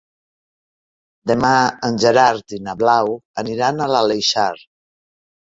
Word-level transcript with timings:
Demà 1.31 1.51
en 1.89 1.99
Gerard 2.05 2.57
i 2.57 2.59
na 2.69 2.75
Blau 2.81 3.13
aniran 3.45 3.79
a 3.79 3.91
l'Aleixar. 3.95 4.49